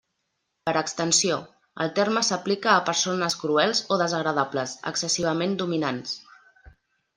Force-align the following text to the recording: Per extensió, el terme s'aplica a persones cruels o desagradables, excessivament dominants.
Per 0.69 0.71
extensió, 0.79 1.35
el 1.85 1.91
terme 1.99 2.23
s'aplica 2.29 2.71
a 2.77 2.87
persones 2.89 3.37
cruels 3.43 3.83
o 3.97 4.01
desagradables, 4.05 4.75
excessivament 4.95 5.57
dominants. 5.63 6.19